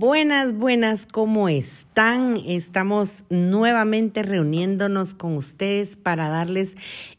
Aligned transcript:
Buenas, 0.00 0.54
buenas, 0.54 1.04
¿cómo 1.04 1.50
están? 1.50 2.38
Estamos 2.46 3.24
nuevamente 3.28 4.22
reuniéndonos 4.22 5.12
con 5.12 5.36
ustedes 5.36 5.96
para 5.96 6.30
darles 6.30 6.74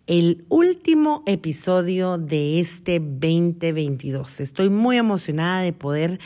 el 0.07 0.43
último 0.49 1.21
episodio 1.27 2.17
de 2.17 2.59
este 2.59 2.99
2022. 2.99 4.39
Estoy 4.39 4.71
muy 4.71 4.97
emocionada 4.97 5.61
de 5.61 5.73
poder 5.73 6.19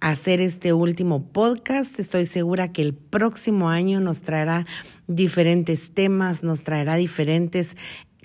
hacer 0.00 0.40
este 0.40 0.72
último 0.72 1.30
podcast. 1.30 2.00
Estoy 2.00 2.24
segura 2.24 2.72
que 2.72 2.80
el 2.80 2.94
próximo 2.94 3.68
año 3.68 4.00
nos 4.00 4.22
traerá 4.22 4.64
diferentes 5.08 5.90
temas, 5.92 6.42
nos 6.42 6.62
traerá 6.64 6.96
diferentes 6.96 7.76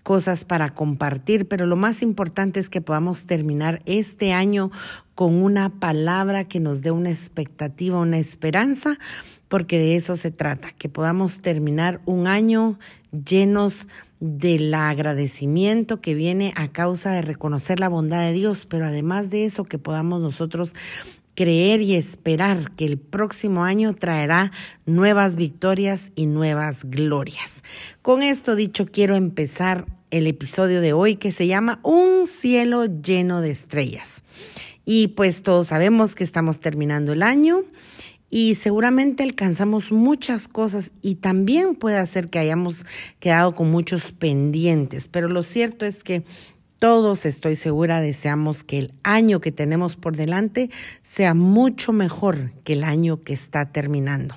cosas 0.04 0.46
para 0.46 0.74
compartir, 0.76 1.48
pero 1.48 1.66
lo 1.66 1.76
más 1.76 2.02
importante 2.02 2.60
es 2.60 2.70
que 2.70 2.82
podamos 2.82 3.26
terminar 3.26 3.82
este 3.86 4.34
año 4.34 4.70
con 5.16 5.36
una 5.42 5.70
palabra 5.80 6.48
que 6.48 6.60
nos 6.60 6.82
dé 6.82 6.92
una 6.92 7.10
expectativa, 7.10 8.00
una 8.00 8.20
esperanza, 8.20 9.00
porque 9.48 9.80
de 9.80 9.96
eso 9.96 10.16
se 10.16 10.32
trata, 10.32 10.72
que 10.72 10.90
podamos 10.90 11.42
terminar 11.42 12.02
un 12.06 12.28
año 12.28 12.78
llenos 13.12 13.88
del 14.20 14.74
agradecimiento 14.74 16.02
que 16.02 16.16
viene 16.16 16.54
a 16.56 16.70
causa 16.70 17.12
de 17.12 17.22
reconocer 17.22 17.80
la 17.80 17.90
bondad 17.90 18.22
de 18.22 18.34
Dios, 18.34 18.66
pero 18.66 18.86
además 18.86 19.30
de 19.30 19.46
eso 19.46 19.64
que 19.64 19.78
podamos 19.78 20.22
nosotros 20.22 20.74
creer 21.36 21.82
y 21.82 21.96
esperar 21.96 22.72
que 22.72 22.86
el 22.86 22.98
próximo 22.98 23.64
año 23.64 23.94
traerá 23.94 24.52
nuevas 24.86 25.36
victorias 25.36 26.12
y 26.16 26.26
nuevas 26.26 26.86
glorias. 26.86 27.64
Con 28.02 28.24
esto 28.24 28.56
dicho, 28.56 28.86
quiero 28.86 29.16
empezar 29.16 29.86
el 30.14 30.28
episodio 30.28 30.80
de 30.80 30.94
hoy 30.94 31.16
que 31.16 31.32
se 31.32 31.48
llama 31.48 31.80
Un 31.82 32.28
cielo 32.28 32.86
lleno 32.86 33.42
de 33.42 33.50
estrellas. 33.50 34.22
Y 34.86 35.08
pues 35.10 35.42
todos 35.42 35.68
sabemos 35.68 36.14
que 36.14 36.24
estamos 36.24 36.60
terminando 36.60 37.14
el 37.14 37.24
año 37.24 37.62
y 38.30 38.54
seguramente 38.54 39.24
alcanzamos 39.24 39.92
muchas 39.92 40.48
cosas 40.48 40.92
y 41.02 41.16
también 41.16 41.74
puede 41.74 41.98
hacer 41.98 42.30
que 42.30 42.38
hayamos 42.38 42.86
quedado 43.20 43.56
con 43.56 43.72
muchos 43.72 44.12
pendientes, 44.12 45.08
pero 45.08 45.28
lo 45.30 45.42
cierto 45.42 45.84
es 45.86 46.04
que 46.04 46.24
todos, 46.78 47.26
estoy 47.26 47.56
segura, 47.56 48.00
deseamos 48.00 48.64
que 48.64 48.78
el 48.78 48.92
año 49.04 49.40
que 49.40 49.52
tenemos 49.52 49.96
por 49.96 50.16
delante 50.16 50.70
sea 51.02 51.34
mucho 51.34 51.92
mejor 51.92 52.52
que 52.64 52.74
el 52.74 52.84
año 52.84 53.24
que 53.24 53.34
está 53.34 53.72
terminando. 53.72 54.36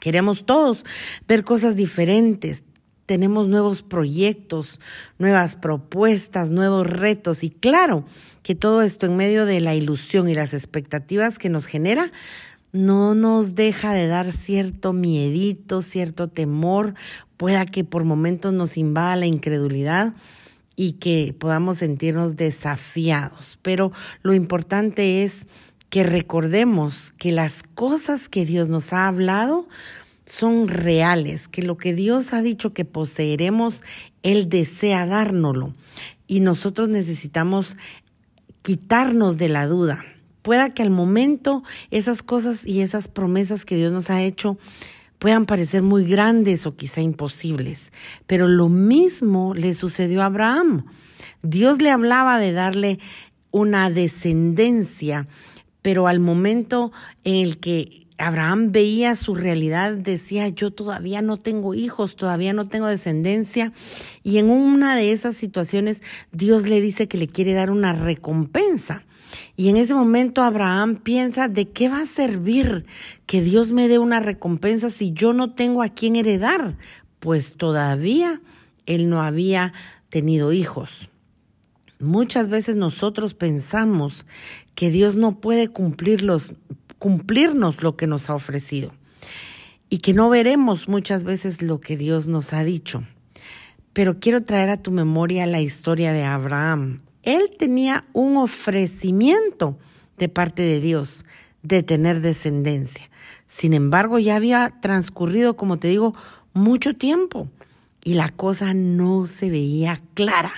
Queremos 0.00 0.46
todos 0.46 0.84
ver 1.26 1.42
cosas 1.42 1.74
diferentes, 1.76 2.62
tenemos 3.06 3.48
nuevos 3.48 3.82
proyectos, 3.82 4.80
nuevas 5.18 5.56
propuestas, 5.56 6.50
nuevos 6.50 6.86
retos 6.86 7.44
y 7.44 7.50
claro 7.50 8.04
que 8.42 8.54
todo 8.54 8.82
esto 8.82 9.06
en 9.06 9.16
medio 9.16 9.46
de 9.46 9.60
la 9.60 9.74
ilusión 9.74 10.28
y 10.28 10.34
las 10.34 10.52
expectativas 10.52 11.38
que 11.38 11.48
nos 11.48 11.66
genera 11.66 12.12
no 12.72 13.14
nos 13.14 13.54
deja 13.54 13.94
de 13.94 14.06
dar 14.06 14.32
cierto 14.32 14.92
miedito, 14.92 15.82
cierto 15.82 16.28
temor, 16.28 16.94
pueda 17.36 17.64
que 17.64 17.84
por 17.84 18.04
momentos 18.04 18.52
nos 18.52 18.76
invada 18.76 19.16
la 19.16 19.26
incredulidad 19.26 20.14
y 20.74 20.92
que 20.92 21.34
podamos 21.38 21.78
sentirnos 21.78 22.36
desafiados. 22.36 23.58
Pero 23.62 23.92
lo 24.22 24.34
importante 24.34 25.22
es 25.22 25.46
que 25.88 26.02
recordemos 26.02 27.12
que 27.12 27.32
las 27.32 27.62
cosas 27.62 28.28
que 28.28 28.44
Dios 28.44 28.68
nos 28.68 28.92
ha 28.92 29.08
hablado 29.08 29.66
son 30.26 30.68
reales, 30.68 31.48
que 31.48 31.62
lo 31.62 31.78
que 31.78 31.94
Dios 31.94 32.32
ha 32.32 32.42
dicho 32.42 32.74
que 32.74 32.84
poseeremos, 32.84 33.82
Él 34.22 34.48
desea 34.48 35.06
dárnoslo. 35.06 35.72
Y 36.26 36.40
nosotros 36.40 36.88
necesitamos 36.88 37.76
quitarnos 38.62 39.38
de 39.38 39.48
la 39.48 39.66
duda. 39.66 40.04
Pueda 40.42 40.70
que 40.70 40.82
al 40.82 40.90
momento 40.90 41.62
esas 41.90 42.22
cosas 42.22 42.66
y 42.66 42.80
esas 42.80 43.08
promesas 43.08 43.64
que 43.64 43.76
Dios 43.76 43.92
nos 43.92 44.10
ha 44.10 44.22
hecho 44.22 44.58
puedan 45.18 45.46
parecer 45.46 45.82
muy 45.82 46.04
grandes 46.04 46.66
o 46.66 46.76
quizá 46.76 47.00
imposibles. 47.00 47.92
Pero 48.26 48.48
lo 48.48 48.68
mismo 48.68 49.54
le 49.54 49.74
sucedió 49.74 50.22
a 50.22 50.26
Abraham. 50.26 50.86
Dios 51.42 51.80
le 51.80 51.90
hablaba 51.90 52.38
de 52.38 52.52
darle 52.52 52.98
una 53.50 53.88
descendencia, 53.90 55.26
pero 55.82 56.08
al 56.08 56.20
momento 56.20 56.92
en 57.24 57.36
el 57.36 57.58
que 57.58 58.05
Abraham 58.18 58.72
veía 58.72 59.14
su 59.14 59.34
realidad, 59.34 59.92
decía, 59.92 60.48
yo 60.48 60.70
todavía 60.70 61.20
no 61.22 61.36
tengo 61.36 61.74
hijos, 61.74 62.16
todavía 62.16 62.52
no 62.52 62.66
tengo 62.66 62.86
descendencia. 62.86 63.72
Y 64.22 64.38
en 64.38 64.50
una 64.50 64.96
de 64.96 65.12
esas 65.12 65.36
situaciones, 65.36 66.02
Dios 66.32 66.66
le 66.66 66.80
dice 66.80 67.08
que 67.08 67.18
le 67.18 67.28
quiere 67.28 67.52
dar 67.52 67.70
una 67.70 67.92
recompensa. 67.92 69.04
Y 69.56 69.68
en 69.68 69.76
ese 69.76 69.94
momento 69.94 70.42
Abraham 70.42 70.96
piensa, 70.96 71.48
¿de 71.48 71.68
qué 71.68 71.88
va 71.88 72.00
a 72.00 72.06
servir 72.06 72.86
que 73.26 73.42
Dios 73.42 73.72
me 73.72 73.88
dé 73.88 73.98
una 73.98 74.20
recompensa 74.20 74.88
si 74.88 75.12
yo 75.12 75.32
no 75.32 75.52
tengo 75.52 75.82
a 75.82 75.88
quién 75.88 76.16
heredar? 76.16 76.76
Pues 77.18 77.54
todavía 77.54 78.40
él 78.86 79.10
no 79.10 79.20
había 79.22 79.72
tenido 80.08 80.52
hijos. 80.52 81.10
Muchas 81.98 82.48
veces 82.48 82.76
nosotros 82.76 83.34
pensamos 83.34 84.26
que 84.74 84.90
Dios 84.90 85.16
no 85.16 85.40
puede 85.40 85.68
cumplirlos, 85.68 86.54
cumplirnos 86.98 87.82
lo 87.82 87.96
que 87.96 88.06
nos 88.06 88.28
ha 88.30 88.34
ofrecido 88.34 88.92
y 89.88 89.98
que 89.98 90.12
no 90.12 90.28
veremos 90.28 90.88
muchas 90.88 91.24
veces 91.24 91.62
lo 91.62 91.80
que 91.80 91.96
Dios 91.96 92.28
nos 92.28 92.52
ha 92.52 92.64
dicho. 92.64 93.02
Pero 93.92 94.20
quiero 94.20 94.42
traer 94.42 94.68
a 94.70 94.82
tu 94.82 94.90
memoria 94.90 95.46
la 95.46 95.60
historia 95.60 96.12
de 96.12 96.24
Abraham 96.24 97.00
él 97.26 97.50
tenía 97.58 98.04
un 98.12 98.38
ofrecimiento 98.38 99.76
de 100.16 100.30
parte 100.30 100.62
de 100.62 100.80
Dios 100.80 101.26
de 101.62 101.82
tener 101.82 102.20
descendencia. 102.20 103.10
Sin 103.46 103.74
embargo, 103.74 104.20
ya 104.20 104.36
había 104.36 104.72
transcurrido, 104.80 105.56
como 105.56 105.78
te 105.78 105.88
digo, 105.88 106.14
mucho 106.54 106.94
tiempo 106.94 107.50
y 108.06 108.14
la 108.14 108.28
cosa 108.28 108.72
no 108.72 109.26
se 109.26 109.50
veía 109.50 110.00
clara. 110.14 110.52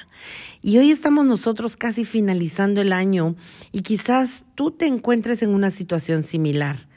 Y 0.61 0.77
hoy 0.77 0.91
estamos 0.91 1.25
nosotros 1.25 1.79
casi 1.79 2.05
finalizando 2.05 2.83
el 2.83 2.93
año 2.93 3.37
y 3.73 3.81
quizás 3.81 4.45
tú 4.55 4.71
te 4.71 4.87
encuentres 4.87 5.43
en 5.43 5.55
una 5.55 5.71
situación 5.71 6.23
similar, 6.23 6.89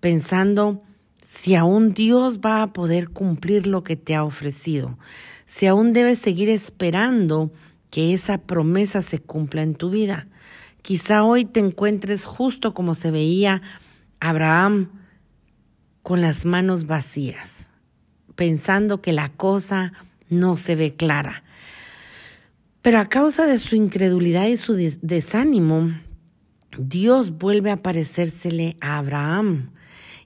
pensando 0.00 0.80
si 1.22 1.54
aún 1.54 1.94
Dios 1.94 2.40
va 2.40 2.62
a 2.62 2.72
poder 2.72 3.10
cumplir 3.10 3.68
lo 3.68 3.84
que 3.84 3.94
te 3.94 4.16
ha 4.16 4.24
ofrecido, 4.24 4.98
si 5.46 5.68
aún 5.68 5.92
debes 5.92 6.18
seguir 6.18 6.50
esperando 6.50 7.52
que 7.90 8.12
esa 8.12 8.38
promesa 8.38 9.02
se 9.02 9.20
cumpla 9.20 9.62
en 9.62 9.76
tu 9.76 9.90
vida. 9.90 10.26
Quizá 10.82 11.22
hoy 11.22 11.44
te 11.44 11.60
encuentres 11.60 12.24
justo 12.24 12.74
como 12.74 12.96
se 12.96 13.12
veía 13.12 13.62
Abraham 14.18 14.90
con 16.02 16.20
las 16.20 16.46
manos 16.46 16.88
vacías, 16.88 17.69
pensando 18.40 19.02
que 19.02 19.12
la 19.12 19.28
cosa 19.28 19.92
no 20.30 20.56
se 20.56 20.74
ve 20.74 20.94
clara. 20.94 21.44
Pero 22.80 22.98
a 22.98 23.10
causa 23.10 23.44
de 23.44 23.58
su 23.58 23.76
incredulidad 23.76 24.46
y 24.46 24.56
su 24.56 24.72
desánimo, 25.02 25.90
Dios 26.78 27.36
vuelve 27.36 27.68
a 27.68 27.74
aparecérsele 27.74 28.78
a 28.80 28.96
Abraham. 28.96 29.72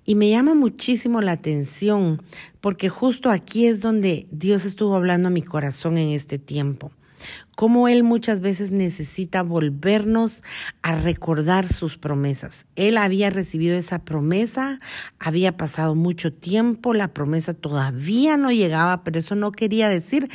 Y 0.04 0.14
me 0.14 0.30
llama 0.30 0.54
muchísimo 0.54 1.22
la 1.22 1.32
atención 1.32 2.22
porque 2.60 2.88
justo 2.88 3.30
aquí 3.30 3.66
es 3.66 3.80
donde 3.80 4.28
Dios 4.30 4.64
estuvo 4.64 4.94
hablando 4.94 5.26
a 5.26 5.32
mi 5.32 5.42
corazón 5.42 5.98
en 5.98 6.10
este 6.10 6.38
tiempo 6.38 6.92
cómo 7.56 7.88
Él 7.88 8.02
muchas 8.02 8.40
veces 8.40 8.70
necesita 8.70 9.42
volvernos 9.42 10.42
a 10.82 10.94
recordar 10.94 11.72
sus 11.72 11.98
promesas. 11.98 12.66
Él 12.76 12.96
había 12.96 13.30
recibido 13.30 13.76
esa 13.76 14.00
promesa, 14.00 14.78
había 15.18 15.56
pasado 15.56 15.94
mucho 15.94 16.32
tiempo, 16.32 16.94
la 16.94 17.08
promesa 17.08 17.54
todavía 17.54 18.36
no 18.36 18.50
llegaba, 18.50 19.04
pero 19.04 19.18
eso 19.18 19.34
no 19.34 19.52
quería 19.52 19.88
decir 19.88 20.28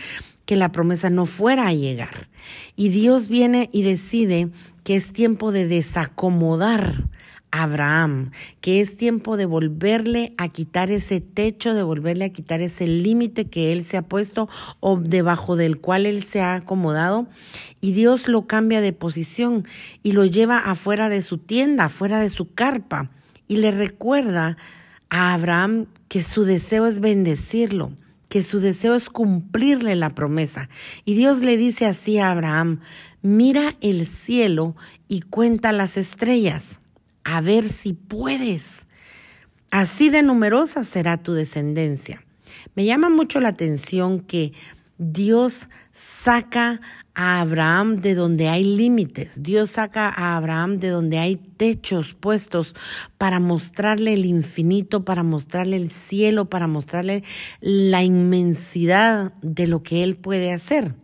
que 0.46 0.56
la 0.56 0.72
promesa 0.72 1.10
no 1.10 1.26
fuera 1.26 1.68
a 1.68 1.74
llegar. 1.74 2.28
Y 2.76 2.90
Dios 2.90 3.28
viene 3.28 3.70
y 3.72 3.84
decide 3.84 4.50
que 4.84 4.96
es 4.96 5.14
tiempo 5.14 5.52
de 5.52 5.68
desacomodar 5.68 7.04
Abraham, 7.52 8.32
que 8.62 8.80
es 8.80 8.98
tiempo 8.98 9.38
de 9.38 9.46
volverle 9.46 10.34
a 10.38 10.50
quitar 10.50 10.92
ese 10.92 11.20
techo, 11.22 11.74
de 11.74 11.84
volverle 11.84 12.26
a 12.26 12.30
quitar 12.30 12.62
ese 12.62 12.88
límite 12.88 13.46
que 13.50 13.72
él 13.72 13.84
se 13.84 13.98
ha 13.98 14.04
puesto 14.04 14.50
o 14.80 14.98
debajo 14.98 15.56
del 15.56 15.80
cual 15.80 16.06
él 16.06 16.24
se 16.24 16.42
ha 16.42 16.56
acomodado. 16.56 17.28
Y 17.82 17.94
Dios 17.94 18.28
lo 18.28 18.46
cambia 18.46 18.82
de 18.82 18.94
posición 18.94 19.66
y 20.04 20.12
lo 20.12 20.26
lleva 20.26 20.58
afuera 20.58 21.10
de 21.10 21.22
su 21.22 21.38
tienda, 21.38 21.86
afuera 21.86 22.20
de 22.20 22.30
su 22.30 22.54
carpa. 22.54 23.10
Y 23.48 23.58
le 23.58 23.72
recuerda 23.72 24.58
a 25.10 25.34
Abraham 25.34 25.88
que 26.08 26.22
su 26.22 26.44
deseo 26.44 26.86
es 26.86 27.00
bendecirlo, 27.00 27.92
que 28.30 28.44
su 28.44 28.60
deseo 28.60 28.94
es 28.96 29.10
cumplirle 29.10 29.96
la 29.96 30.12
promesa. 30.12 30.70
Y 31.04 31.16
Dios 31.16 31.42
le 31.42 31.58
dice 31.58 31.88
así 31.88 32.20
a 32.20 32.30
Abraham, 32.30 32.82
mira 33.24 33.76
el 33.82 34.06
cielo 34.06 34.76
y 35.08 35.22
cuenta 35.22 35.72
las 35.72 35.98
estrellas 35.98 36.80
a 37.30 37.42
ver 37.42 37.70
si 37.70 37.94
puedes. 37.94 38.88
Así 39.70 40.10
de 40.10 40.24
numerosa 40.24 40.84
será 40.84 41.18
tu 41.18 41.34
descendencia. 41.34 42.24
Me 42.74 42.86
llama 42.86 43.10
mucho 43.10 43.40
la 43.40 43.50
atención 43.50 44.20
que 44.20 44.54
Dios 44.98 45.70
saca 45.92 46.82
a 47.14 47.40
Abraham 47.42 47.98
de 47.98 48.16
donde 48.16 48.50
hay 48.50 48.64
límites. 48.64 49.44
Dios 49.44 49.72
saca 49.72 50.10
a 50.10 50.38
Abraham 50.38 50.78
de 50.80 50.90
donde 50.90 51.20
hay 51.20 51.36
techos 51.36 52.16
puestos 52.16 52.76
para 53.20 53.40
mostrarle 53.40 54.14
el 54.14 54.26
infinito, 54.26 55.06
para 55.06 55.22
mostrarle 55.22 55.78
el 55.78 55.92
cielo, 55.92 56.50
para 56.50 56.66
mostrarle 56.66 57.24
la 57.62 58.04
inmensidad 58.04 59.34
de 59.44 59.68
lo 59.68 59.84
que 59.84 60.04
él 60.04 60.16
puede 60.16 60.52
hacer. 60.52 60.96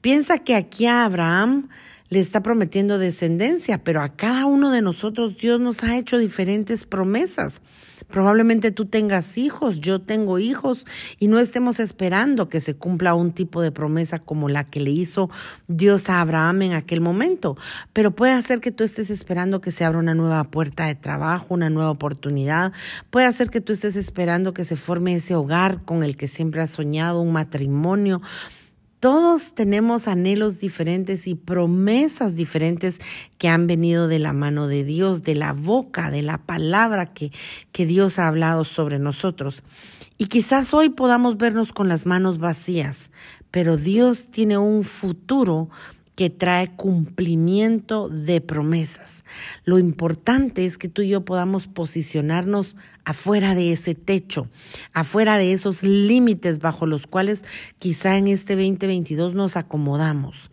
Piensa 0.00 0.38
que 0.38 0.56
aquí 0.56 0.86
a 0.86 1.04
Abraham 1.04 1.68
le 2.08 2.20
está 2.20 2.42
prometiendo 2.42 2.98
descendencia, 2.98 3.82
pero 3.82 4.00
a 4.00 4.10
cada 4.10 4.46
uno 4.46 4.70
de 4.70 4.82
nosotros 4.82 5.36
Dios 5.38 5.60
nos 5.60 5.82
ha 5.82 5.96
hecho 5.96 6.18
diferentes 6.18 6.86
promesas. 6.86 7.62
Probablemente 8.08 8.70
tú 8.70 8.84
tengas 8.86 9.38
hijos, 9.38 9.80
yo 9.80 10.00
tengo 10.00 10.38
hijos 10.38 10.84
y 11.18 11.28
no 11.28 11.38
estemos 11.38 11.80
esperando 11.80 12.48
que 12.48 12.60
se 12.60 12.74
cumpla 12.74 13.14
un 13.14 13.32
tipo 13.32 13.62
de 13.62 13.72
promesa 13.72 14.18
como 14.18 14.48
la 14.48 14.64
que 14.64 14.80
le 14.80 14.90
hizo 14.90 15.30
Dios 15.68 16.10
a 16.10 16.20
Abraham 16.20 16.62
en 16.62 16.72
aquel 16.74 17.00
momento, 17.00 17.56
pero 17.92 18.14
puede 18.14 18.32
hacer 18.32 18.60
que 18.60 18.72
tú 18.72 18.84
estés 18.84 19.10
esperando 19.10 19.60
que 19.60 19.72
se 19.72 19.84
abra 19.84 19.98
una 19.98 20.14
nueva 20.14 20.44
puerta 20.44 20.86
de 20.86 20.94
trabajo, 20.94 21.54
una 21.54 21.70
nueva 21.70 21.90
oportunidad, 21.90 22.72
puede 23.10 23.26
hacer 23.26 23.48
que 23.48 23.60
tú 23.60 23.72
estés 23.72 23.96
esperando 23.96 24.52
que 24.52 24.64
se 24.64 24.76
forme 24.76 25.14
ese 25.14 25.34
hogar 25.34 25.82
con 25.84 26.04
el 26.04 26.16
que 26.16 26.28
siempre 26.28 26.60
has 26.60 26.70
soñado, 26.70 27.20
un 27.20 27.32
matrimonio. 27.32 28.20
Todos 29.04 29.52
tenemos 29.52 30.08
anhelos 30.08 30.60
diferentes 30.60 31.26
y 31.26 31.34
promesas 31.34 32.36
diferentes 32.36 33.00
que 33.36 33.48
han 33.48 33.66
venido 33.66 34.08
de 34.08 34.18
la 34.18 34.32
mano 34.32 34.66
de 34.66 34.82
Dios, 34.82 35.22
de 35.22 35.34
la 35.34 35.52
boca, 35.52 36.10
de 36.10 36.22
la 36.22 36.38
palabra 36.38 37.12
que, 37.12 37.30
que 37.70 37.84
Dios 37.84 38.18
ha 38.18 38.28
hablado 38.28 38.64
sobre 38.64 38.98
nosotros. 38.98 39.62
Y 40.16 40.28
quizás 40.28 40.72
hoy 40.72 40.88
podamos 40.88 41.36
vernos 41.36 41.70
con 41.70 41.86
las 41.86 42.06
manos 42.06 42.38
vacías, 42.38 43.10
pero 43.50 43.76
Dios 43.76 44.28
tiene 44.30 44.56
un 44.56 44.82
futuro 44.84 45.68
que 46.14 46.30
trae 46.30 46.74
cumplimiento 46.76 48.08
de 48.08 48.40
promesas. 48.40 49.24
Lo 49.64 49.78
importante 49.78 50.64
es 50.64 50.78
que 50.78 50.88
tú 50.88 51.02
y 51.02 51.08
yo 51.08 51.24
podamos 51.24 51.66
posicionarnos 51.66 52.76
afuera 53.04 53.54
de 53.54 53.72
ese 53.72 53.94
techo, 53.94 54.48
afuera 54.92 55.36
de 55.38 55.52
esos 55.52 55.82
límites 55.82 56.60
bajo 56.60 56.86
los 56.86 57.06
cuales 57.06 57.44
quizá 57.78 58.16
en 58.16 58.28
este 58.28 58.54
2022 58.54 59.34
nos 59.34 59.56
acomodamos. 59.56 60.50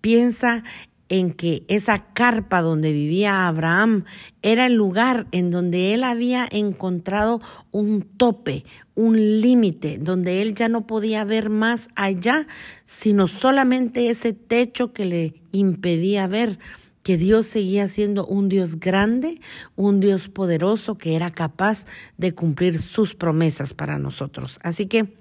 Piensa 0.00 0.62
en 1.08 1.32
que 1.32 1.64
esa 1.68 2.12
carpa 2.12 2.62
donde 2.62 2.92
vivía 2.92 3.46
Abraham 3.46 4.04
era 4.42 4.66
el 4.66 4.74
lugar 4.74 5.26
en 5.32 5.50
donde 5.50 5.94
él 5.94 6.02
había 6.02 6.48
encontrado 6.50 7.40
un 7.72 8.02
tope, 8.02 8.64
un 8.94 9.40
límite, 9.40 9.98
donde 9.98 10.40
él 10.40 10.54
ya 10.54 10.68
no 10.68 10.86
podía 10.86 11.24
ver 11.24 11.50
más 11.50 11.88
allá, 11.94 12.46
sino 12.86 13.26
solamente 13.26 14.08
ese 14.10 14.32
techo 14.32 14.92
que 14.92 15.04
le 15.04 15.34
impedía 15.52 16.26
ver 16.26 16.58
que 17.02 17.18
Dios 17.18 17.46
seguía 17.46 17.86
siendo 17.86 18.26
un 18.26 18.48
Dios 18.48 18.80
grande, 18.80 19.38
un 19.76 20.00
Dios 20.00 20.30
poderoso 20.30 20.96
que 20.96 21.14
era 21.14 21.30
capaz 21.30 21.84
de 22.16 22.34
cumplir 22.34 22.80
sus 22.80 23.14
promesas 23.14 23.74
para 23.74 23.98
nosotros. 23.98 24.58
Así 24.62 24.86
que 24.86 25.14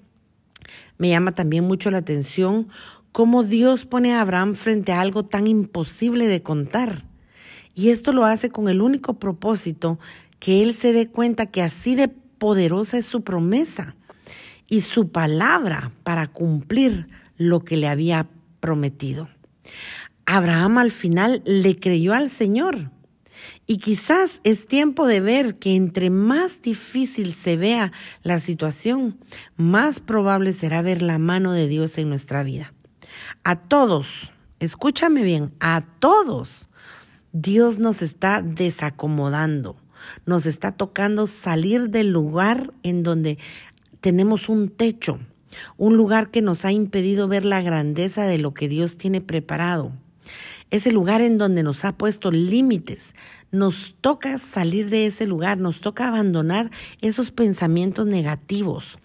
me 0.98 1.10
llama 1.10 1.34
también 1.34 1.66
mucho 1.66 1.92
la 1.92 1.98
atención 1.98 2.70
cómo 3.14 3.44
Dios 3.44 3.86
pone 3.86 4.14
a 4.14 4.22
Abraham 4.22 4.56
frente 4.56 4.92
a 4.92 5.00
algo 5.00 5.24
tan 5.24 5.48
imposible 5.48 6.28
de 6.28 6.42
contar. 6.42 7.06
Y 7.76 7.90
esto 7.90 8.12
lo 8.12 8.26
hace 8.26 8.50
con 8.50 8.68
el 8.68 8.82
único 8.82 9.20
propósito 9.20 10.00
que 10.40 10.62
él 10.62 10.74
se 10.74 10.92
dé 10.92 11.08
cuenta 11.08 11.46
que 11.46 11.62
así 11.62 11.96
de 11.96 12.10
poderosa 12.10 12.98
es 12.98 13.06
su 13.06 13.24
promesa 13.24 13.96
y 14.68 14.82
su 14.82 15.10
palabra 15.10 15.92
para 16.04 16.28
cumplir 16.28 17.08
lo 17.38 17.64
que 17.64 17.78
le 17.78 17.88
había 17.88 18.28
prometido. 18.60 19.30
Abraham 20.26 20.80
al 20.80 20.92
final 20.92 21.44
le 21.46 21.80
creyó 21.80 22.14
al 22.14 22.30
Señor. 22.30 22.90
Y 23.68 23.78
quizás 23.78 24.42
es 24.44 24.66
tiempo 24.66 25.06
de 25.06 25.20
ver 25.20 25.56
que 25.60 25.76
entre 25.76 26.10
más 26.10 26.62
difícil 26.62 27.34
se 27.34 27.58
vea 27.58 27.92
la 28.24 28.40
situación, 28.40 29.18
más 29.56 30.02
probable 30.02 30.52
será 30.54 30.82
ver 30.82 31.02
la 31.02 31.18
mano 31.18 31.54
de 31.54 31.68
Dios 31.68 31.98
en 31.98 32.10
nuestra 32.10 32.44
vida. 32.44 32.74
A 33.44 33.56
todos, 33.56 34.32
escúchame 34.60 35.24
bien, 35.24 35.54
a 35.60 35.84
todos, 36.00 36.70
Dios 37.32 37.80
nos 37.80 38.02
está 38.02 38.42
desacomodando, 38.42 39.76
nos 40.26 40.46
está 40.46 40.72
tocando 40.72 41.28
salir 41.28 41.90
del 41.90 42.12
lugar 42.12 42.74
en 42.84 43.04
donde 43.04 43.38
tenemos 44.02 44.50
un 44.50 44.70
techo, 44.70 45.20
un 45.78 45.98
lugar 45.98 46.30
que 46.30 46.42
nos 46.42 46.66
ha 46.66 46.72
impedido 46.72 47.28
ver 47.28 47.46
la 47.46 47.62
grandeza 47.62 48.26
de 48.26 48.38
lo 48.38 48.54
que 48.54 48.68
Dios 48.68 48.98
tiene 48.98 49.22
preparado. 49.22 49.92
Ese 50.72 50.92
lugar 50.92 51.22
en 51.22 51.38
donde 51.38 51.64
nos 51.64 51.86
ha 51.86 51.98
puesto 51.98 52.32
límites. 52.32 53.14
Nos 53.52 53.96
toca 54.02 54.40
salir 54.40 54.90
de 54.90 55.06
ese 55.06 55.28
lugar, 55.28 55.60
nos 55.60 55.82
toca 55.82 56.08
abandonar 56.08 56.72
esos 57.02 57.32
pensamientos 57.32 58.08
negativos 58.08 58.98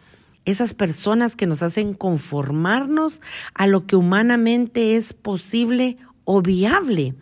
esas 0.50 0.72
personas 0.72 1.36
que 1.36 1.46
nos 1.46 1.62
hacen 1.62 1.92
conformarnos 1.92 3.20
a 3.52 3.66
lo 3.66 3.86
que 3.86 3.96
humanamente 3.96 4.96
es 4.96 5.12
posible 5.12 5.98
o 6.24 6.40
viable. 6.40 7.14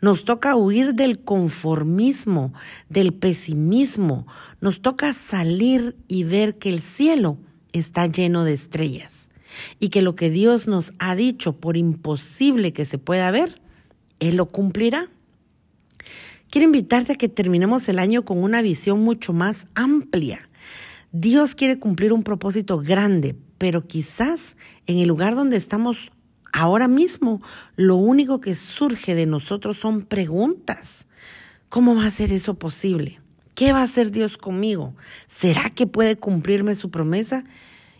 Nos 0.00 0.24
toca 0.24 0.54
huir 0.54 0.94
del 0.94 1.18
conformismo, 1.18 2.54
del 2.88 3.12
pesimismo. 3.12 4.24
Nos 4.60 4.82
toca 4.82 5.12
salir 5.14 5.96
y 6.06 6.22
ver 6.22 6.58
que 6.58 6.68
el 6.68 6.80
cielo 6.80 7.38
está 7.72 8.06
lleno 8.06 8.44
de 8.44 8.52
estrellas 8.52 9.30
y 9.80 9.88
que 9.88 10.00
lo 10.00 10.14
que 10.14 10.30
Dios 10.30 10.68
nos 10.68 10.94
ha 11.00 11.16
dicho, 11.16 11.56
por 11.56 11.76
imposible 11.76 12.72
que 12.72 12.86
se 12.86 12.98
pueda 12.98 13.32
ver, 13.32 13.60
Él 14.20 14.36
lo 14.36 14.46
cumplirá. 14.46 15.10
Quiero 16.50 16.66
invitarte 16.66 17.14
a 17.14 17.16
que 17.16 17.28
terminemos 17.28 17.88
el 17.88 17.98
año 17.98 18.24
con 18.24 18.42
una 18.44 18.62
visión 18.62 19.00
mucho 19.02 19.32
más 19.32 19.66
amplia 19.74 20.49
Dios 21.12 21.54
quiere 21.54 21.78
cumplir 21.78 22.12
un 22.12 22.22
propósito 22.22 22.78
grande, 22.78 23.36
pero 23.58 23.86
quizás 23.86 24.56
en 24.86 24.98
el 24.98 25.08
lugar 25.08 25.34
donde 25.34 25.56
estamos 25.56 26.12
ahora 26.52 26.88
mismo, 26.88 27.42
lo 27.76 27.96
único 27.96 28.40
que 28.40 28.54
surge 28.54 29.14
de 29.14 29.26
nosotros 29.26 29.76
son 29.76 30.02
preguntas. 30.02 31.06
¿Cómo 31.68 31.96
va 31.96 32.06
a 32.06 32.10
ser 32.10 32.32
eso 32.32 32.54
posible? 32.54 33.20
¿Qué 33.54 33.72
va 33.72 33.80
a 33.80 33.84
hacer 33.84 34.10
Dios 34.10 34.38
conmigo? 34.38 34.94
¿Será 35.26 35.70
que 35.70 35.86
puede 35.86 36.16
cumplirme 36.16 36.74
su 36.74 36.90
promesa? 36.90 37.44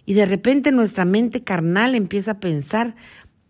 Y 0.06 0.14
de 0.14 0.26
repente 0.26 0.72
nuestra 0.72 1.04
mente 1.04 1.42
carnal 1.42 1.94
empieza 1.94 2.32
a 2.32 2.40
pensar 2.40 2.94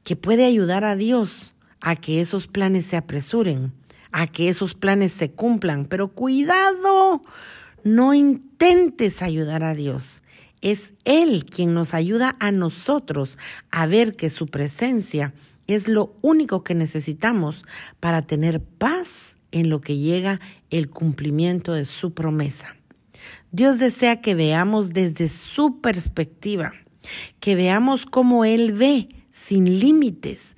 que 0.05 0.17
puede 0.17 0.45
ayudar 0.45 0.85
a 0.85 0.97
Dios 0.97 1.53
a 1.81 1.97
que 1.97 2.21
esos 2.21 2.47
planes 2.47 2.87
se 2.87 2.97
apresuren, 2.97 3.73
a 4.13 4.27
que 4.27 4.49
esos 4.49 4.75
planes 4.75 5.13
se 5.13 5.31
cumplan. 5.31 5.87
Pero 5.87 6.09
cuidado, 6.09 7.23
no 7.85 8.15
intentes 8.15 9.23
ayudar 9.23 9.63
a 9.65 9.75
Dios. 9.75 10.23
Es 10.61 10.93
Él 11.05 11.47
quien 11.47 11.75
nos 11.75 11.95
ayuda 11.95 12.37
a 12.39 12.53
nosotros 12.53 13.39
a 13.71 13.87
ver 13.87 14.17
que 14.17 14.31
su 14.31 14.47
presencia 14.47 15.33
es 15.67 15.89
lo 15.89 16.15
único 16.21 16.65
que 16.65 16.75
necesitamos 16.75 17.65
para 18.01 18.23
tener 18.23 18.61
paz 18.61 19.39
en 19.53 19.71
lo 19.71 19.81
que 19.81 19.97
llega 19.97 20.41
el 20.71 20.91
cumplimiento 20.91 21.73
de 21.73 21.85
su 21.85 22.13
promesa. 22.13 22.77
Dios 23.53 23.79
desea 23.79 24.21
que 24.21 24.35
veamos 24.35 24.93
desde 24.93 25.29
su 25.29 25.81
perspectiva, 25.81 26.73
que 27.41 27.55
veamos 27.55 28.07
cómo 28.07 28.45
Él 28.45 28.73
ve 28.73 29.09
sin 29.31 29.81
límites. 29.81 30.57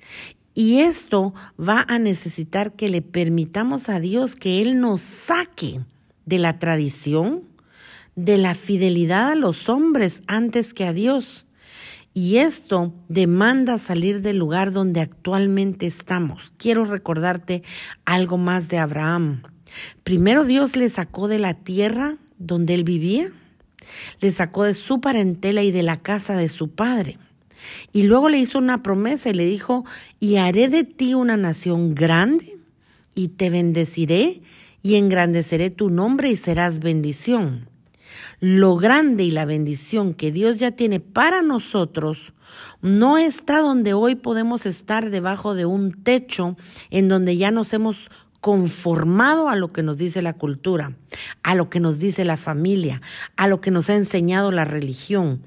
Y 0.55 0.79
esto 0.79 1.33
va 1.59 1.85
a 1.87 1.97
necesitar 1.97 2.73
que 2.73 2.89
le 2.89 3.01
permitamos 3.01 3.89
a 3.89 3.99
Dios 3.99 4.35
que 4.35 4.61
Él 4.61 4.79
nos 4.79 5.01
saque 5.01 5.79
de 6.25 6.37
la 6.37 6.59
tradición, 6.59 7.43
de 8.15 8.37
la 8.37 8.53
fidelidad 8.55 9.31
a 9.31 9.35
los 9.35 9.69
hombres 9.69 10.21
antes 10.27 10.73
que 10.73 10.85
a 10.85 10.93
Dios. 10.93 11.45
Y 12.13 12.37
esto 12.37 12.93
demanda 13.09 13.79
salir 13.79 14.21
del 14.21 14.37
lugar 14.37 14.71
donde 14.71 15.01
actualmente 15.01 15.87
estamos. 15.87 16.53
Quiero 16.57 16.85
recordarte 16.85 17.63
algo 18.05 18.37
más 18.37 18.69
de 18.69 18.77
Abraham. 18.77 19.41
Primero 20.03 20.45
Dios 20.45 20.75
le 20.75 20.89
sacó 20.89 21.27
de 21.27 21.39
la 21.39 21.55
tierra 21.55 22.17
donde 22.37 22.75
él 22.75 22.83
vivía, 22.83 23.31
le 24.21 24.31
sacó 24.31 24.63
de 24.63 24.75
su 24.75 25.01
parentela 25.01 25.63
y 25.63 25.71
de 25.71 25.81
la 25.81 25.97
casa 25.97 26.35
de 26.37 26.49
su 26.49 26.69
padre. 26.69 27.17
Y 27.91 28.03
luego 28.03 28.29
le 28.29 28.37
hizo 28.37 28.59
una 28.59 28.83
promesa 28.83 29.29
y 29.29 29.33
le 29.33 29.45
dijo, 29.45 29.85
y 30.19 30.35
haré 30.35 30.67
de 30.67 30.83
ti 30.83 31.15
una 31.15 31.37
nación 31.37 31.95
grande 31.95 32.57
y 33.15 33.29
te 33.29 33.49
bendeciré 33.49 34.41
y 34.83 34.95
engrandeceré 34.95 35.69
tu 35.69 35.89
nombre 35.89 36.29
y 36.29 36.35
serás 36.35 36.79
bendición. 36.79 37.69
Lo 38.39 38.75
grande 38.75 39.23
y 39.23 39.31
la 39.31 39.45
bendición 39.45 40.13
que 40.13 40.31
Dios 40.31 40.57
ya 40.57 40.71
tiene 40.71 40.99
para 40.99 41.41
nosotros 41.41 42.33
no 42.81 43.17
está 43.17 43.59
donde 43.59 43.93
hoy 43.93 44.15
podemos 44.15 44.65
estar 44.65 45.09
debajo 45.09 45.55
de 45.55 45.65
un 45.65 45.91
techo 46.03 46.57
en 46.91 47.07
donde 47.07 47.37
ya 47.37 47.49
nos 47.49 47.73
hemos 47.73 48.11
conformado 48.41 49.47
a 49.47 49.55
lo 49.55 49.71
que 49.71 49.83
nos 49.83 49.97
dice 49.97 50.21
la 50.21 50.33
cultura, 50.33 50.97
a 51.43 51.55
lo 51.55 51.69
que 51.69 51.79
nos 51.79 51.99
dice 51.99 52.25
la 52.25 52.35
familia, 52.35 53.01
a 53.37 53.47
lo 53.47 53.61
que 53.61 53.71
nos 53.71 53.89
ha 53.89 53.95
enseñado 53.95 54.51
la 54.51 54.65
religión. 54.65 55.43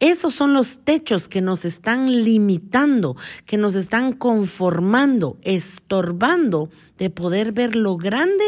Esos 0.00 0.34
son 0.34 0.54
los 0.54 0.84
techos 0.84 1.28
que 1.28 1.40
nos 1.40 1.64
están 1.64 2.24
limitando, 2.24 3.16
que 3.46 3.56
nos 3.56 3.74
están 3.74 4.12
conformando, 4.12 5.38
estorbando 5.42 6.70
de 6.98 7.10
poder 7.10 7.52
ver 7.52 7.74
lo 7.74 7.96
grande 7.96 8.44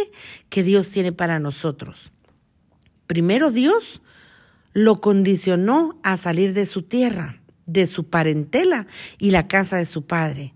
que 0.49 0.62
Dios 0.62 0.88
tiene 0.90 1.11
para 1.12 1.40
nosotros. 1.40 2.12
Primero 3.07 3.50
Dios 3.50 4.00
lo 4.73 5.00
condicionó 5.00 5.99
a 6.04 6.16
salir 6.16 6.54
de 6.54 6.66
su 6.66 6.83
tierra, 6.83 7.40
de 7.66 7.88
su 7.88 8.04
parentela 8.04 8.87
y 9.19 9.33
la 9.33 9.49
casa 9.49 9.76
de 9.76 9.87
su 9.87 10.07
padre. 10.07 10.54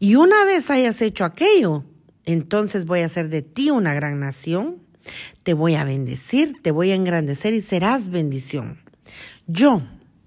Y 0.00 0.16
una 0.16 0.44
vez 0.44 0.70
hayas 0.70 1.00
hecho 1.02 1.24
aquello, 1.24 1.84
entonces 2.24 2.84
voy 2.84 3.00
a 3.00 3.06
hacer 3.06 3.28
de 3.28 3.42
ti 3.42 3.70
una 3.70 3.94
gran 3.94 4.18
nación, 4.18 4.78
te 5.42 5.54
voy 5.54 5.74
a 5.74 5.84
bendecir, 5.84 6.60
te 6.62 6.72
voy 6.72 6.90
a 6.90 6.94
engrandecer 6.96 7.54
y 7.54 7.60
serás 7.60 8.08
bendición. 8.10 8.78
Yo, 9.46 9.82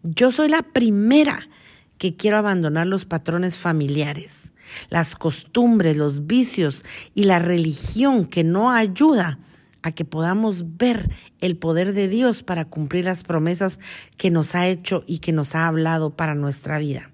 yo 0.06 0.32
soy 0.32 0.50
la 0.50 0.62
primera 0.62 1.50
que 1.98 2.16
quiero 2.16 2.38
abandonar 2.38 2.86
los 2.86 3.06
patrones 3.06 3.58
familiares, 3.58 4.52
las 4.90 5.16
costumbres, 5.16 5.98
los 5.98 6.28
vicios 6.28 6.86
y 7.16 7.24
la 7.24 7.40
religión 7.40 8.26
que 8.26 8.44
no 8.44 8.72
ayuda 8.72 9.40
a 9.82 9.92
que 9.92 10.06
podamos 10.06 10.78
ver 10.78 11.10
el 11.42 11.58
poder 11.58 11.94
de 11.94 12.08
Dios 12.08 12.44
para 12.44 12.66
cumplir 12.66 13.06
las 13.06 13.24
promesas 13.24 13.80
que 14.18 14.30
nos 14.30 14.54
ha 14.54 14.68
hecho 14.68 15.04
y 15.08 15.20
que 15.20 15.32
nos 15.32 15.56
ha 15.56 15.68
hablado 15.68 16.16
para 16.16 16.36
nuestra 16.36 16.78
vida. 16.78 17.12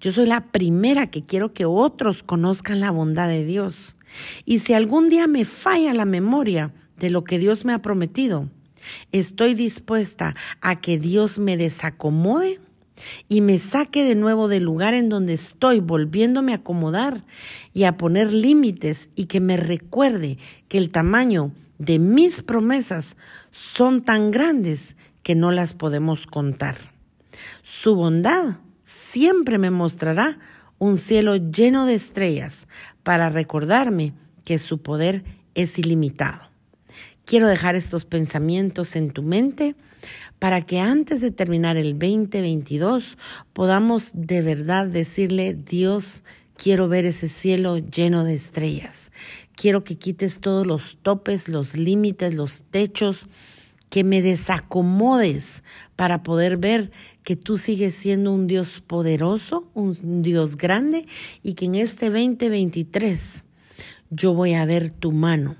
Yo 0.00 0.12
soy 0.12 0.26
la 0.26 0.46
primera 0.46 1.08
que 1.08 1.24
quiero 1.24 1.52
que 1.52 1.64
otros 1.64 2.22
conozcan 2.22 2.80
la 2.80 2.90
bondad 2.90 3.28
de 3.28 3.44
Dios. 3.44 3.96
Y 4.44 4.60
si 4.60 4.72
algún 4.72 5.10
día 5.10 5.26
me 5.26 5.44
falla 5.44 5.92
la 5.92 6.06
memoria 6.06 6.72
de 6.96 7.10
lo 7.10 7.22
que 7.22 7.38
Dios 7.38 7.64
me 7.64 7.72
ha 7.72 7.82
prometido, 7.82 8.48
estoy 9.12 9.54
dispuesta 9.54 10.34
a 10.60 10.80
que 10.80 10.98
Dios 10.98 11.38
me 11.38 11.56
desacomode 11.56 12.60
y 13.28 13.40
me 13.40 13.58
saque 13.58 14.04
de 14.04 14.14
nuevo 14.14 14.48
del 14.48 14.64
lugar 14.64 14.94
en 14.94 15.08
donde 15.08 15.34
estoy, 15.34 15.80
volviéndome 15.80 16.52
a 16.52 16.56
acomodar 16.56 17.24
y 17.72 17.84
a 17.84 17.96
poner 17.96 18.32
límites 18.32 19.08
y 19.14 19.26
que 19.26 19.40
me 19.40 19.56
recuerde 19.56 20.38
que 20.68 20.78
el 20.78 20.90
tamaño 20.90 21.52
de 21.78 21.98
mis 21.98 22.42
promesas 22.42 23.16
son 23.50 24.02
tan 24.02 24.30
grandes 24.30 24.96
que 25.22 25.34
no 25.34 25.50
las 25.50 25.74
podemos 25.74 26.26
contar. 26.26 26.76
Su 27.62 27.94
bondad 27.94 28.58
siempre 28.82 29.58
me 29.58 29.70
mostrará 29.70 30.38
un 30.78 30.98
cielo 30.98 31.36
lleno 31.36 31.86
de 31.86 31.94
estrellas 31.94 32.66
para 33.02 33.30
recordarme 33.30 34.14
que 34.44 34.58
su 34.58 34.82
poder 34.82 35.24
es 35.54 35.78
ilimitado. 35.78 36.49
Quiero 37.30 37.46
dejar 37.46 37.76
estos 37.76 38.06
pensamientos 38.06 38.96
en 38.96 39.12
tu 39.12 39.22
mente 39.22 39.76
para 40.40 40.62
que 40.62 40.80
antes 40.80 41.20
de 41.20 41.30
terminar 41.30 41.76
el 41.76 41.92
2022 41.92 43.16
podamos 43.52 44.10
de 44.14 44.42
verdad 44.42 44.88
decirle, 44.88 45.54
Dios, 45.54 46.24
quiero 46.56 46.88
ver 46.88 47.04
ese 47.04 47.28
cielo 47.28 47.78
lleno 47.78 48.24
de 48.24 48.34
estrellas. 48.34 49.12
Quiero 49.54 49.84
que 49.84 49.96
quites 49.96 50.40
todos 50.40 50.66
los 50.66 50.98
topes, 51.02 51.48
los 51.48 51.76
límites, 51.76 52.34
los 52.34 52.64
techos, 52.64 53.26
que 53.90 54.02
me 54.02 54.22
desacomodes 54.22 55.62
para 55.94 56.24
poder 56.24 56.56
ver 56.56 56.90
que 57.22 57.36
tú 57.36 57.58
sigues 57.58 57.94
siendo 57.94 58.32
un 58.32 58.48
Dios 58.48 58.82
poderoso, 58.84 59.70
un 59.74 60.22
Dios 60.22 60.56
grande 60.56 61.06
y 61.44 61.54
que 61.54 61.66
en 61.66 61.76
este 61.76 62.06
2023 62.06 63.44
yo 64.10 64.34
voy 64.34 64.54
a 64.54 64.64
ver 64.64 64.90
tu 64.90 65.12
mano 65.12 65.54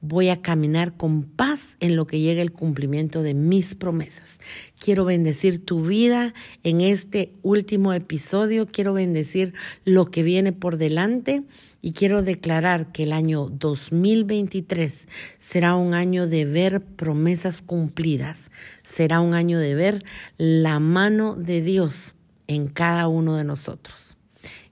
voy 0.00 0.30
a 0.30 0.40
caminar 0.40 0.96
con 0.96 1.24
paz 1.24 1.76
en 1.80 1.96
lo 1.96 2.06
que 2.06 2.20
llegue 2.20 2.40
el 2.40 2.52
cumplimiento 2.52 3.22
de 3.22 3.34
mis 3.34 3.74
promesas. 3.74 4.38
Quiero 4.78 5.04
bendecir 5.04 5.64
tu 5.64 5.84
vida 5.84 6.32
en 6.62 6.80
este 6.80 7.34
último 7.42 7.92
episodio, 7.92 8.66
quiero 8.66 8.94
bendecir 8.94 9.52
lo 9.84 10.06
que 10.06 10.22
viene 10.22 10.52
por 10.52 10.78
delante 10.78 11.42
y 11.82 11.92
quiero 11.92 12.22
declarar 12.22 12.92
que 12.92 13.02
el 13.02 13.12
año 13.12 13.48
2023 13.50 15.06
será 15.38 15.76
un 15.76 15.92
año 15.92 16.26
de 16.26 16.44
ver 16.46 16.82
promesas 16.82 17.60
cumplidas, 17.60 18.50
será 18.82 19.20
un 19.20 19.34
año 19.34 19.58
de 19.58 19.74
ver 19.74 20.04
la 20.38 20.78
mano 20.78 21.36
de 21.36 21.60
Dios 21.60 22.14
en 22.46 22.68
cada 22.68 23.06
uno 23.06 23.36
de 23.36 23.44
nosotros. 23.44 24.16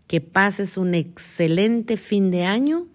Que 0.07 0.23
pases 0.23 0.79
un 0.79 0.95
excelente 0.95 1.99
fin 1.99 2.31
de 2.31 2.45
año 2.45 2.87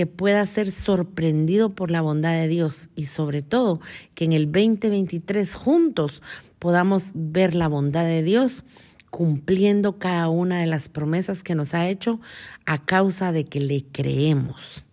que 0.00 0.06
pueda 0.06 0.46
ser 0.46 0.70
sorprendido 0.70 1.68
por 1.68 1.90
la 1.90 2.00
bondad 2.00 2.32
de 2.32 2.48
Dios 2.48 2.88
y 2.96 3.04
sobre 3.04 3.42
todo 3.42 3.82
que 4.14 4.24
en 4.24 4.32
el 4.32 4.46
2023 4.46 5.54
juntos 5.54 6.22
podamos 6.58 7.10
ver 7.12 7.54
la 7.54 7.68
bondad 7.68 8.06
de 8.06 8.22
Dios 8.22 8.64
cumpliendo 9.10 9.98
cada 9.98 10.30
una 10.30 10.58
de 10.58 10.66
las 10.66 10.88
promesas 10.88 11.42
que 11.42 11.54
nos 11.54 11.74
ha 11.74 11.86
hecho 11.86 12.18
a 12.64 12.82
causa 12.82 13.30
de 13.30 13.44
que 13.44 13.60
le 13.60 13.84
creemos. 13.92 14.86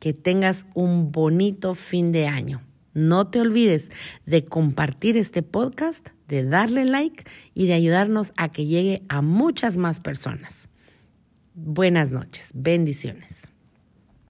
Que 0.00 0.12
tengas 0.12 0.66
un 0.74 1.12
bonito 1.12 1.76
fin 1.76 2.10
de 2.10 2.26
año. 2.26 2.62
No 2.94 3.28
te 3.28 3.40
olvides 3.40 3.90
de 4.26 4.44
compartir 4.44 5.16
este 5.16 5.44
podcast, 5.44 6.08
de 6.26 6.42
darle 6.42 6.84
like 6.84 7.22
y 7.54 7.68
de 7.68 7.74
ayudarnos 7.74 8.32
a 8.36 8.50
que 8.50 8.66
llegue 8.66 9.04
a 9.08 9.22
muchas 9.22 9.76
más 9.76 10.00
personas. 10.00 10.68
Buenas 11.54 12.10
noches, 12.10 12.50
bendiciones. 12.56 13.51